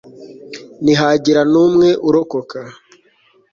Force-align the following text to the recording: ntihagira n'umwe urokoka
ntihagira 0.83 1.41
n'umwe 1.51 1.89
urokoka 2.07 2.59